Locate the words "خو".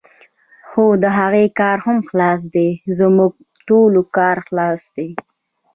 0.69-0.83